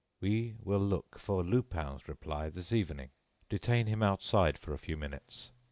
"We 0.19 0.55
will 0.63 0.79
look 0.79 1.19
for 1.19 1.43
Lupin's 1.43 2.07
reply 2.07 2.49
this 2.49 2.73
evening. 2.73 3.11
Detain 3.49 3.85
him 3.85 4.01
outside 4.01 4.57
for 4.57 4.73
a 4.73 4.79
few 4.79 4.97
minutes. 4.97 5.51